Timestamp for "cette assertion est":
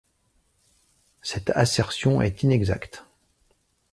1.21-2.41